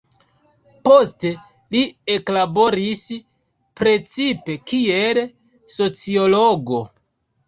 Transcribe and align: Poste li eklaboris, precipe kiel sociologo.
Poste 0.87 1.31
li 1.75 1.81
eklaboris, 2.13 3.03
precipe 3.81 4.55
kiel 4.71 5.21
sociologo. 5.75 6.81